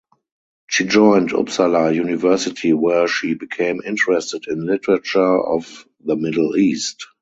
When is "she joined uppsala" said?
0.67-1.93